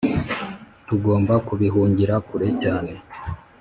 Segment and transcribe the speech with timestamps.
[0.87, 2.91] tugomba kubihungira kure cyane